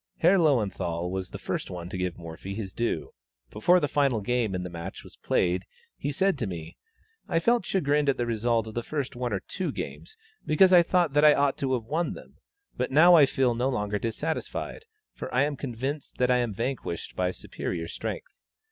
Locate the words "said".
6.11-6.39